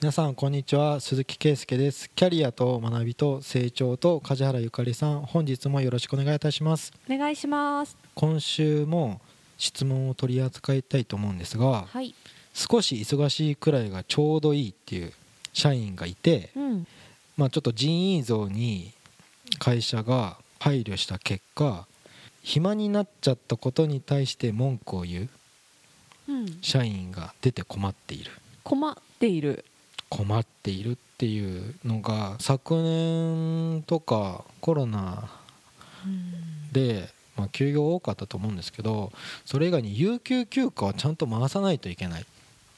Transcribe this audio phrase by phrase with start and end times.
[0.00, 0.98] 皆さんこんにちは。
[0.98, 2.08] 鈴木圭介です。
[2.12, 5.20] キャリアと学びと成長と梶原ゆかりさん。
[5.26, 6.94] 本日もよろしくお願いいたします。
[7.06, 7.98] お願いします。
[8.14, 9.20] 今週も
[9.58, 12.14] 質問を取り扱いたいと思うんですがはい。
[12.54, 15.12] 少し忙しいくらいがちょうどいいっていう
[15.52, 16.86] 社員がいてうん。
[17.36, 18.94] まあちょっと人員増に
[19.58, 21.86] 会社が配慮した結果
[22.42, 25.24] 暇になっちゃったことに対して文句を言
[26.26, 26.58] ううん。
[26.62, 28.30] 社員が出て困っている。
[28.64, 29.66] 困っている
[30.10, 35.30] 困っているっていうのが昨年とかコロナ
[36.72, 39.12] で、まあ、休業多かったと思うんですけど
[39.46, 42.26] それ以外に有給休暇はちゃんと回さないといけない。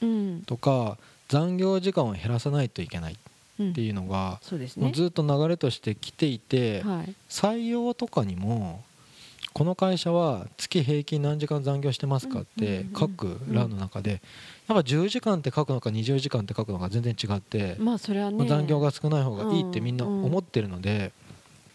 [0.01, 0.43] うん。
[0.45, 3.17] とか残業時間を減らさないといけない
[3.59, 3.71] うん。
[3.71, 4.39] っていうのが、
[4.77, 7.15] もうずっと流れとしてきていて、はい。
[7.29, 8.83] 採用とかにも
[9.53, 14.19] この会社は月平均何時間残業してますかって書く欄の中でやっ
[14.67, 18.37] ぱ10時間って書くのか20時間って書くのか全然違って、まあそれはね。
[18.37, 21.11] まあ残業が少ない方がいいってみんな思ってるので、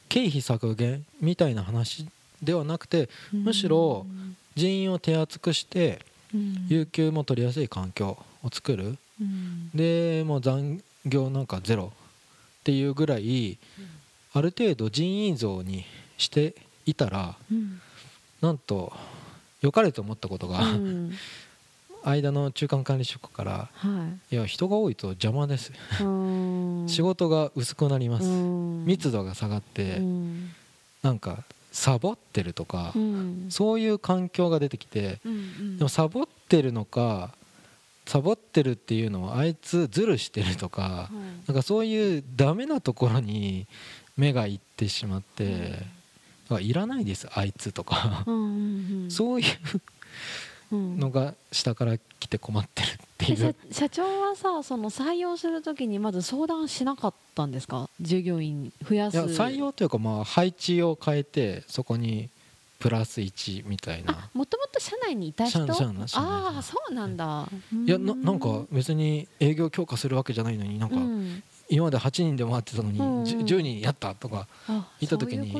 [0.08, 2.06] 経費削減みたいな話
[2.42, 4.06] ではなくてむしろ
[4.54, 6.00] 人員を手厚くして
[6.34, 6.66] うん。
[6.68, 8.98] 有給も取りやすい環境を作る。
[9.20, 9.70] うん。
[9.74, 11.92] でもう残業なんかゼロ
[12.60, 13.58] っていうぐらい
[14.32, 15.84] ある程度人員増に
[16.16, 16.54] して
[16.90, 17.80] いたらうん。
[18.40, 18.92] なんと
[19.60, 21.12] 良かれと思ったことがうん。
[22.04, 24.34] 間の中間管理職からはい。
[24.34, 25.72] いや人が多いと邪魔です。
[26.00, 26.86] うん。
[26.88, 28.26] 仕事が薄くなります。
[28.26, 28.84] うん。
[28.86, 30.50] 密度が下がってうん。
[31.02, 33.46] なんかサボってるとかうん。
[33.50, 37.34] そういう環境が出てきてうんでもサボってるのか
[38.06, 43.66] サボってるっていうのはあいつズルしてるとかうんなんかそういうダメなところに
[44.16, 45.86] 目がいってしまって、
[46.56, 48.24] らいらないですあいつとか、
[49.08, 49.46] そういう
[50.70, 53.54] うんのが下から来て困ってるっていう。
[53.70, 57.88] 社長はさその採用するときにまず相談しなかったんですか？
[58.00, 59.14] 従業員増やす。
[59.14, 62.28] いや採用というかまあ配置を変えてそこに
[62.78, 65.62] プラス1みたいあなもともと社内にいた人？
[65.62, 67.48] ああそうなんだ。
[67.86, 71.42] いやななんか別に営業強化するわけじゃないのになんかうん。
[71.70, 73.22] 今まで8人で回ってたのにうん。
[73.24, 75.50] 10 10人やったとかあいた時に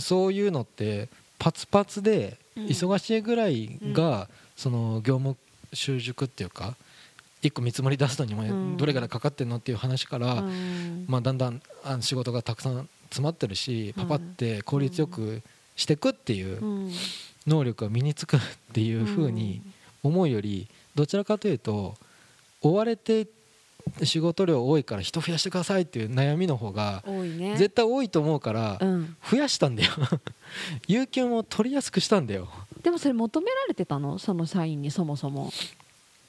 [0.00, 1.08] そういうのって
[1.38, 2.64] パツパツでうん。
[2.66, 5.36] 忙しいぐらいがその業務
[5.72, 6.74] 習熟っていうか
[7.42, 8.70] 一個見積もり出すのにうん。
[8.72, 11.04] もどれぐらいかかってんのっていう話からうん。
[11.08, 14.02] まあだんだんあの仕事がたくさん詰まってるしうん。
[14.04, 15.42] パパって効率よく
[15.76, 16.92] していくっていううん。
[17.46, 18.40] 能力が身につくっ
[18.72, 19.62] ていうふうに
[20.02, 21.94] 思うよりどちらかというと
[22.62, 23.26] 追われて
[24.02, 27.02] 仕事量多いから人増やしてくださいっていう悩みの方が
[27.56, 29.16] 絶対多いと思うからうん。
[29.30, 29.92] 増やしたんだよ。
[30.86, 32.48] 有給も取りやすくしたんだよ。
[32.82, 34.18] でもそれ求められてたの？
[34.18, 35.52] その社員にそもそも。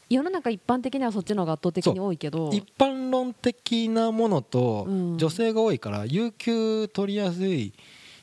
[0.10, 2.50] 世の中一般的にはそっちの方が圧倒的に多いけど。
[2.54, 5.18] 一般論的なものとうん。
[5.18, 7.74] 女性が多いから有給取りやすい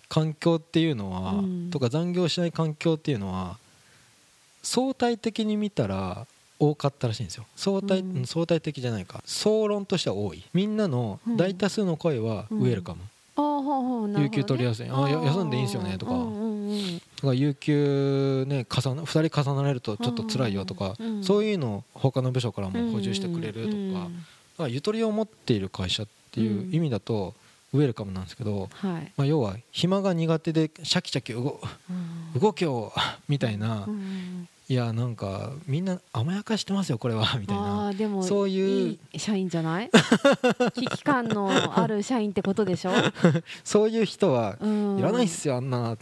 [0.09, 1.71] 環境っていうのは、うん。
[1.71, 3.59] とか残業しない環境っていうのは
[4.63, 6.27] 相対的に見たら
[6.71, 7.45] 多かったらしいんですよ。
[7.57, 8.27] 相対,、うん。
[8.27, 9.23] 相対的じゃないか。
[9.27, 10.45] 総論としては多い。
[10.53, 13.05] みんなの大多数の声はウェルカム、う
[13.37, 14.23] ほうなるほどね。
[14.25, 14.89] 有給取りやすい。
[14.89, 16.13] あや休んでいいんすよねとか。
[16.13, 16.99] うんうんうん。
[16.99, 24.09] だから有給ね重な2人重なれるとちょっと辛いよとか、うんそういうのを他の部署からも補充してくれるとか、
[24.57, 27.35] からゆとりを持っている会社っていう意味だと
[27.73, 29.13] ウェルカムなんですけど、はい。
[29.17, 31.61] まあ、要は暇が苦手でシャキシャキ動
[31.91, 32.41] うん。
[32.41, 32.93] 動けよ
[33.29, 38.99] みたいな、うんいやなんかみんな甘やかしてますよこれは みたいあなーでもそういう。
[39.13, 39.91] い社員じゃない？
[40.75, 42.93] 危機感のある社員ってことでしょ、
[43.63, 45.97] そういう人はうん、いらないっすよあんな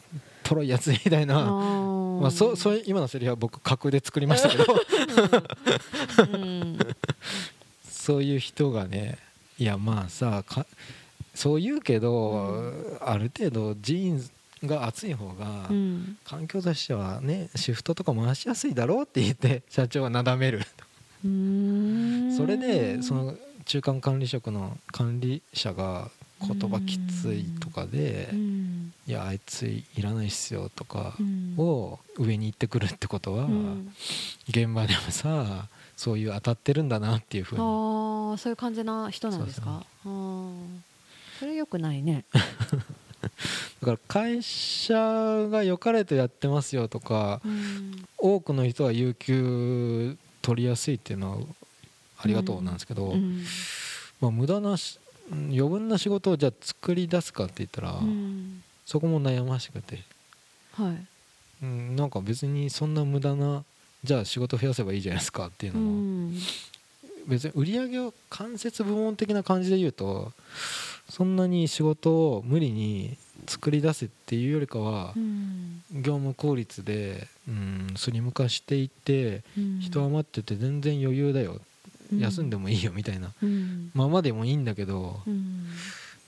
[0.45, 4.65] とろいやつみたいな、まあ、そそういう今のセリフは僕架空で作りましたけど。
[6.33, 6.79] うん。
[7.91, 9.17] そういう人がね
[9.59, 10.67] いやまあさか
[11.35, 14.31] そう言うけど、ある程度ジーンズ
[14.67, 16.17] が厚い方が、うん。
[16.25, 20.61] 環境としてはねシフトとか回しやすいだろうって言って 社長はなだめる
[22.37, 26.11] それでその中間管理職の管理者が
[26.41, 31.55] 言葉きついとかでうん「いやあいついらないっすよ」とかうん。
[31.59, 33.93] を上に言ってくるってことはうん。
[34.49, 37.61] 現場でもさそういう当たってるんだなっていうふうに。
[37.63, 39.85] ああそういう感じな人なんですか？
[40.05, 40.57] あー。
[41.39, 42.25] それよくないね
[43.83, 44.95] だから会社
[45.51, 48.05] が良かれとやってますよとかうん。
[48.17, 51.39] 多くの人は有給取りやすいっていうのは
[52.19, 53.43] ありがとうなんですけど、うん。
[54.21, 54.77] まあ、無駄な
[55.31, 58.63] 余分な仕事をじゃあ作り出すかって言ったら、うん。
[58.87, 59.99] そこも悩ましくて、
[60.75, 61.07] はい。
[61.65, 63.65] うん、なんか別にそんな無駄な
[64.05, 65.91] じゃあ仕事増やせばいいじゃないですかっていううのも、
[66.29, 66.39] ん。
[67.27, 70.33] 別に売り上げを間接部門的な感じで言うと
[71.09, 73.17] そんなに仕事を無理に
[73.47, 75.83] 作り出せっていうよりかはうん。
[75.93, 79.81] 業務効率で、うん、スリム化していってうん。
[79.81, 81.61] 人余ってて全然余裕だよ。
[82.13, 82.19] うん。
[82.19, 83.33] 休んでもいいよみたいな。
[83.43, 83.91] うん。
[83.95, 85.67] ままでもいいんだけどうん。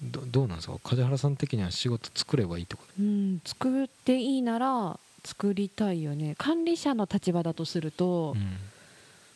[0.03, 0.79] どどうなんですか？
[0.83, 3.41] 梶原さん的には仕事作ればいいってことうん。
[3.45, 6.35] 作っていいなら作りたいよね。
[6.37, 8.57] 管理者の立場だとすると、うん。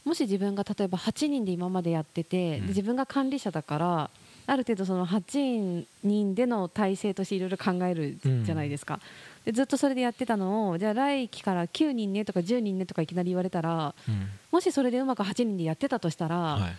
[0.05, 2.63] もし自分が例えば8人で今までやってて、うん。
[2.63, 4.11] で自分が管理者だから
[4.49, 8.99] ある程度その8人での体制としていろいろ考えるじゃないですか、
[9.45, 14.29] でずっとそれでやってたのをじゃあ来期から9人ねとか10人ねとかいきなり言われたらうん。
[14.50, 16.77] もしそれでうまく8人でやってたとしたら、はい。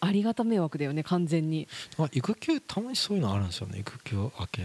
[0.00, 1.66] ありがた迷惑だよね完全に。
[1.98, 3.80] あ育休たまにそういうのあるんですよね。
[3.80, 4.62] 育休明け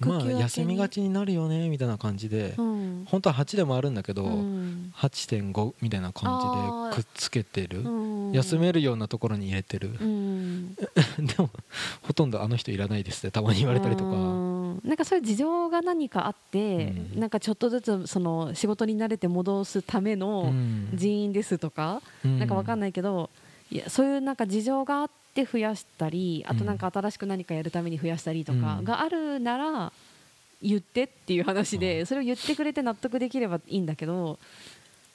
[0.00, 2.54] まあ育休みがちになるよねみたいな感じで。
[2.56, 3.04] うん。
[3.06, 4.92] 本当は8でもあるんだけど、うん。
[4.96, 8.32] 8.5みたいな感じでくっつけてる、うん。
[8.32, 10.74] 休めるようなところに入れてる、うん。
[11.18, 11.50] でも
[12.02, 14.80] ほとんどあの人いらないですってたまに言われたりとか、うん。
[14.84, 17.20] なんかそういう事情が何かあって、うん。
[17.20, 20.88] なんかちょっとずつその仕事に慣れて戻すためのうん。
[20.94, 23.30] 人員ですとか、なんかわかんないけど
[23.70, 28.84] いやそういうなんか事情があって増やしたりあとなんか新しく何かやるために増やしたりとかうん。
[28.84, 29.92] があるなら
[30.62, 32.06] 言ってっていう話で、うん。
[32.06, 34.38] それを言ってくれて納得できればいいんだけど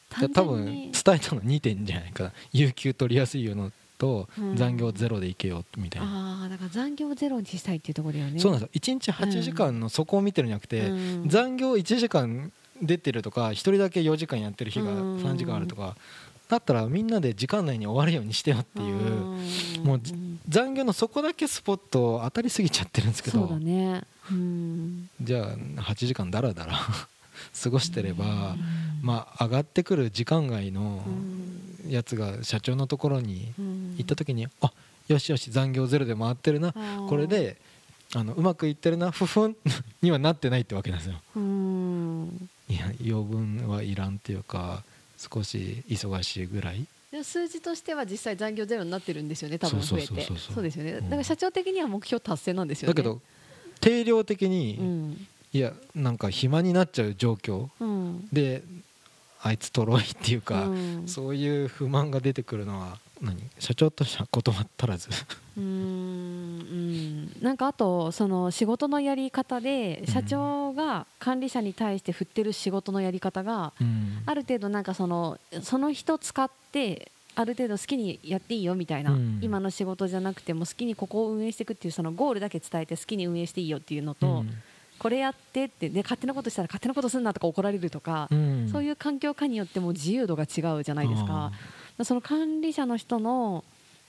[0.10, 2.32] 単多分伝えたの2点じゃないかな。
[2.54, 4.56] 有給取りやすいよのとうん。
[4.56, 6.08] 残業ゼロでいけよみたいな、
[6.42, 8.40] ああだから残業ゼロにしたいっていうところだよね。
[8.40, 8.98] そうなんですよ。
[8.98, 11.30] 1日8時間のそこを見てるんじゃなくて、うん。
[11.30, 15.18] 残業1時間出てるとか1人だけ4時間やってる日がうん。
[15.18, 15.96] 3時間あるとか
[16.48, 19.84] だったらみんなで時間内に終わるようにしてよっていううん。
[19.84, 20.14] もうじ
[20.48, 24.04] 残業のそこだけスポット当たりすぎちゃってるんですけそうどだね。
[24.32, 25.10] うん。
[25.22, 25.48] じゃあ
[25.82, 26.80] 8時間だらだら
[27.64, 28.28] 過ごしてれば、う
[28.58, 28.60] ん。
[29.02, 31.92] まあ上がってくる時間外のうん。
[31.92, 33.96] やつが社長のところにうん。
[33.98, 34.72] 行った時に、あ
[35.08, 36.74] よしよし残業ゼロで回ってるな。
[37.08, 37.58] これで
[38.14, 39.56] あのうまくいってるなふふん
[40.02, 41.20] にはなってないってわけなんですよ。
[41.36, 42.50] うん。
[42.70, 44.84] いや余分はいらんっていうか
[45.18, 46.86] 少し忙しいぐらい？
[47.24, 50.08] 数字としては実際残業ゼロになってるんですよね多分増えて。
[50.38, 50.92] そうですよね。
[50.92, 51.04] うん。
[51.06, 52.94] だから社長的には目標達成なんですよね。
[52.94, 53.22] だけど
[53.80, 55.28] 定量的に、うん。
[55.54, 57.70] いやなんか暇になっちゃう状況。
[57.80, 58.28] うん。
[58.34, 58.64] で
[59.42, 61.04] あいつとろいっていうか、うん。
[61.08, 63.50] そういう不満が出てくるのは何？
[63.60, 65.10] 社長としては断ったらず。
[65.58, 67.32] うーんうん。
[67.42, 70.14] なんかあとその仕事のやり方でうん。
[70.14, 74.24] 社長が管理者に対して振ってる仕事のやり方がうん。
[74.26, 79.40] ある程度なんかそのその人使ってある程度好きにやっていいよみたいな、うん。
[79.42, 84.50] 今の仕事じゃなくても好きにここを運営していくっていうそのゴールだけ伝えて好きに運営していいよっていうのと、うん。
[84.98, 88.70] これやってってで勝手なことしたら勝手なことすんなとか怒られるとか、うん。
[88.72, 91.52] そういう環境下によっても自由度が違うじゃないですか。
[92.04, 93.64] その管理者の人の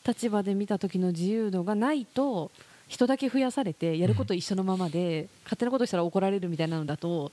[0.07, 2.51] 立場で見た時の自由度がないと
[2.89, 7.33] 人だけ増やされてやること一緒のままで、勝手なことしたら怒られるみたいなのだと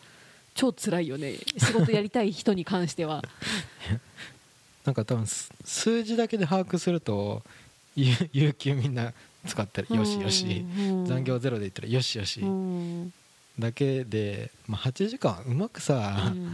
[0.56, 1.36] 超辛いよね。
[1.58, 3.24] 仕事やりたい人に関しては。
[4.86, 7.42] なんか多分す数字だけで把握すると
[7.96, 9.14] 有有給みんな
[9.48, 9.96] 使ってる。
[9.96, 10.66] よしよし。
[10.78, 11.06] うん。
[11.06, 12.42] 残業ゼロで言ったらよしよし。
[12.42, 13.14] うん。
[13.60, 16.52] だけで、まあ、8時間うまくさ、うん。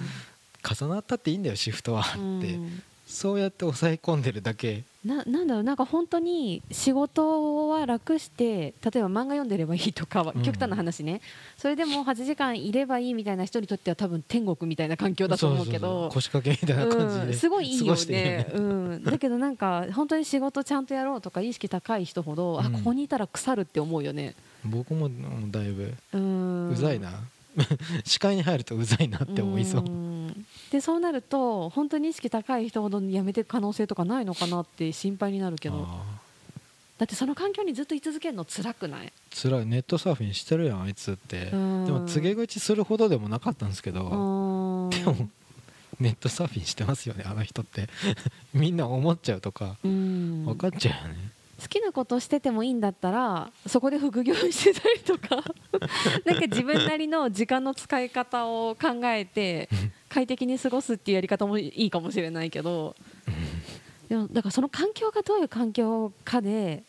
[0.69, 2.01] 重なったっていいんだよシフトは。
[2.01, 2.25] って、う
[2.59, 4.83] んそうやって抑え込んでるだけ。
[5.03, 10.43] ななんだろうなんか本当に仕事は楽して例えば漫画読んでればいいとかはうん。
[10.43, 11.21] 極端な話ね、
[11.57, 16.09] それでも8時間いればいいみたいな人にとっては多分天国みたいな環境だと思うけど。
[16.09, 22.73] そ腰掛けみたいな感じで、うん、すごいいい過よねうん、だけどなんか本当に仕事ちゃんとやろうとか意識高い人ほど、あうん。
[22.73, 24.35] ここにいたら腐るって思うよね。
[24.63, 25.09] 僕も
[25.49, 25.95] だいぶ。
[26.13, 26.69] うん。
[26.69, 27.09] うざいな、
[28.05, 30.45] 視界に入るとうざいなって思いそう、ん。
[30.71, 35.85] でそうなると本当に意識高い人ほど辞めていく可能性とかないのかなって心配になるけど。
[35.87, 36.19] あ
[36.97, 39.13] だってその環境にずっと居続けるの辛くない？
[39.31, 41.85] ー辛いネットサーフィンしてるやんあいつって、うん。
[41.85, 44.89] でも告げ口するほどでもなかったんですけど、うん。
[44.89, 45.29] でも
[46.01, 47.87] ネットサーフィンしてますよねあの人って。
[48.53, 50.43] みんな思っちゃうとかうん。
[50.43, 55.43] 分かっちゃうよね、好きなことしててもいいんだったらそこで副業してたりとか
[56.25, 59.69] なんか自分なりの時間の使い方を考えて
[60.07, 62.95] 快適に過ごすっていうやり方もいいかもしれないけど
[64.07, 66.83] でもだからその環境がどういう環境かで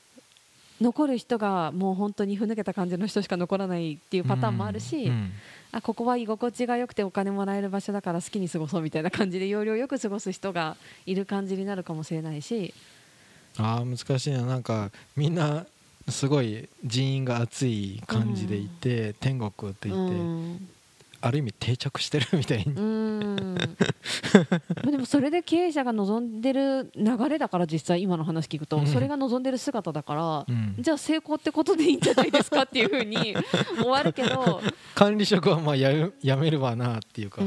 [0.80, 5.32] 残る人がもう本当にふぬけた感じの人しか残らないっていうパターンもあるし、うん
[5.72, 12.74] あここは居心地が良くてお金もらえる場所だから好きに過ごそうみたいな感じで要領よく過ごす人がいる感じになるかもしれないし、
[13.60, 14.42] あー難しいな。
[14.42, 15.66] なんかみんな
[16.08, 20.68] すごい人員が熱い感じでいて、天国ってう言って、ん
[21.22, 22.64] ある意味定着してるみたいに、
[24.90, 28.86] でもそれで経営者が望んでる流れだから実際今の話聞くと、うん。
[28.86, 30.74] それが望んでる姿だから、うん。
[30.78, 33.34] じゃあ成功ってことでいいんじゃないですかっていうふうに
[33.78, 34.60] 終わるけど。
[34.94, 37.46] 管理職はまあやるやめるわなっていうかそう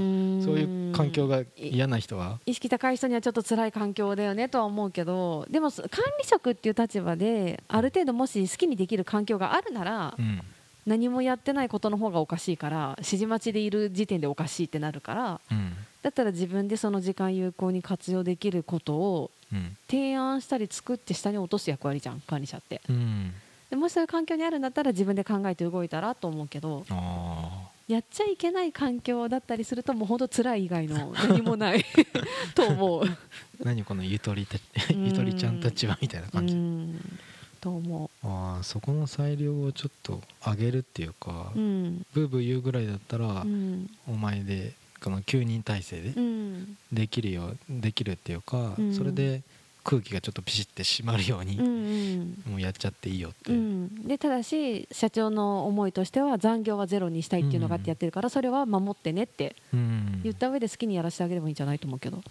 [0.59, 2.39] いう環境が嫌な人は？
[2.45, 5.87] 意識高い人にはちょっと辛い環境だよねとは思うけどでも管
[6.19, 10.41] 理職っていう立場である程度もし好きにできる環境があるならうん
[10.85, 15.73] 何もやってないことの方がおかしいから指示待ちでいる時点でおかしいってなるからうん。
[16.01, 19.77] だったら自分でその時間有効に活用できることをうん。
[19.89, 22.81] 提案したり作って下に落とす役割じゃん管理者って。
[22.89, 23.33] うん。
[23.69, 31.83] でもしそういう環境にあるんだったら自分で考えて動いたらと思うけどあやっちゃいけない環境だったりするともう本当辛い以外の 何もない
[32.53, 33.03] と思う。
[33.03, 33.17] ー
[33.63, 34.57] 何このゆとりた
[34.93, 36.53] ゆとりちゃんたちはみたいな感じ。
[36.53, 37.19] うん
[37.63, 42.05] と思ああそこの裁量をちょっと上げるっていうか、ううん。
[42.13, 43.89] ブーブー言うぐらいだったら、うん。
[44.05, 46.77] お前でこの9人体制でうん。
[46.91, 48.93] できるよできるっていうか、うん。
[48.93, 49.43] それで
[49.85, 52.51] 空気がちょっとピシッて締まるように、うんうん。
[52.51, 53.55] もうやっちゃっていいよって、う。
[53.55, 60.19] ん、でただし社長の思いとしては残業はゼロにしたいっていうのがあってやってるからそれは守ってねってうん。
[60.21, 62.21] 言った上で好きにやらせてあげればいいんじゃないと思うけど、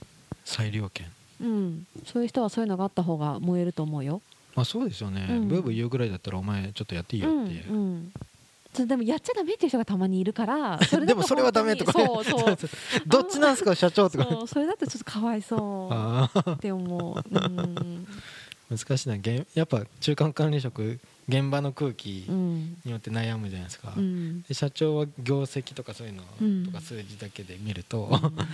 [0.44, 1.06] 裁量権。
[1.40, 4.20] うん、そういう人はそういうのがあった方が燃えると思うよ。
[4.54, 5.48] まあそうですよね、うん。
[5.48, 8.12] ブーブー言うぐらいだったらお前ちょっとやっていいよっていう、うんうん。
[8.74, 12.56] そうでもやっちゃダメっていう人がたまにいるから それでもそれはダメとかそうそう。
[13.06, 14.24] どっちなんすか社長とか。
[14.24, 15.56] そうそれだとちょっとかわいそ
[15.90, 15.94] う。
[15.94, 18.06] ああって思う、うん。
[18.70, 19.18] 難しいな。
[19.18, 24.42] げんやっぱ中間管理職現場の空気うんによって悩むじゃないですか、うん。
[24.42, 26.64] で社長は業績とかそういうのうん。
[26.66, 28.10] とか数字だけで見ると、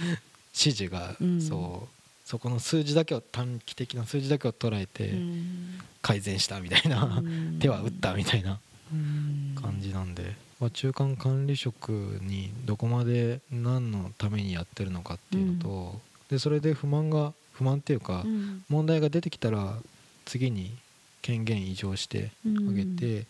[0.52, 1.40] 指示がうん。
[1.40, 1.98] そう
[2.28, 5.78] そこの数字だけを短期的な数字だけを捉えてうん。
[6.02, 7.58] 改善したみたいな、うん。
[7.58, 8.58] 手は打ったみたいな
[8.92, 9.56] うん。
[9.58, 11.88] 感じなんで、まあ、中間管理職
[12.20, 18.62] にどこまで何のためにやってるのかっていうのと、でそれで不満が不満っていうか、うん。
[18.68, 19.78] 問題が出てきたら
[20.26, 20.76] 次に
[21.23, 23.25] 権限移譲してあげて、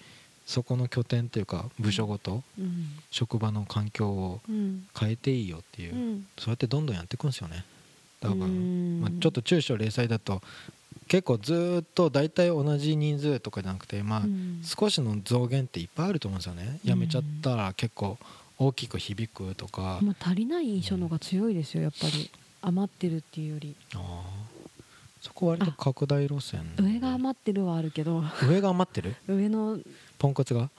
[0.44, 2.88] そこの拠点っていうか部署ごとうん。
[3.12, 4.88] 職場の環境をうん。
[4.98, 6.26] 変えていいよっていう、うん。
[6.36, 7.64] そうやってどんどんやっていくんですよね
[8.20, 9.00] だから、うん。
[9.00, 10.42] まあ、ちょっと中小零細だと
[11.08, 14.60] 結構ずーっと大体同じ人数とかじゃなくてまあ、うん。
[14.62, 16.80] 少しの増減っていっぱいあると思うんですよね。
[16.84, 18.18] うんやめちゃったら結構
[18.58, 22.30] 大きく響くとか、もう足りない印象の方が強いですよやっぱり。
[22.60, 23.76] 余ってるっていうより。
[23.94, 24.00] あー
[25.20, 26.62] そこ割と拡大路線。
[26.78, 28.22] 上が余ってるはあるけど。
[28.48, 29.16] 上が余ってる？
[29.28, 29.78] 上の
[30.18, 30.70] ポンコツが？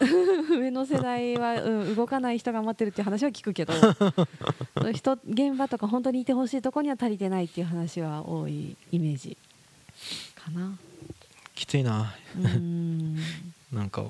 [0.60, 3.74] 上の世代は、うん、動かない人が余ってるっていう話は聞くけど
[4.94, 9.38] 人現場とか本当にいてほしいとこには足りてないっていう話は多いイメージ
[10.36, 10.78] かな。
[11.56, 12.16] きついな。
[13.72, 14.06] なんか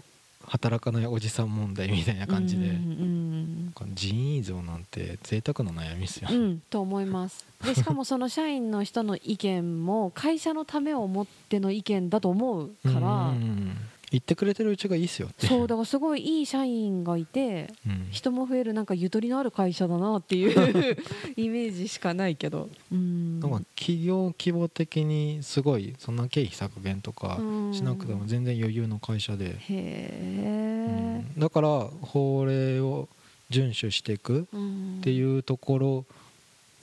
[0.50, 7.46] 働かないおじさん問題みたいな感じで、うん人員移動なんて贅沢な悩みですよ、うん、うん、と思います。
[7.64, 13.78] でしかもその社員の人の意見も会社のためを思っての意見だと思うからうん
[14.12, 15.46] 言ってくれてるうちがいいっすよって。
[15.48, 18.08] そうだからすごいいい社員がいてうん。
[18.12, 20.98] 人も増えるなんかゆとりのある会社だなっていう
[21.38, 22.70] イメージしかないけど。
[22.92, 23.40] うん。
[23.40, 27.74] なんか企業規模的にすごいそんな経費削減とかうん。
[27.74, 31.40] しなくても全然余裕の会社で、へうえん。
[31.40, 33.08] だから法令を
[33.52, 36.06] 遵守していくってういうところ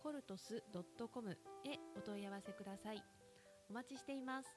[0.04, 1.34] sr-coltos.com へ
[1.96, 3.02] お問い合わせください。
[3.70, 4.48] お待ちしています。